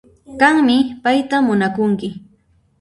[0.39, 2.07] Qanmi payta munakunki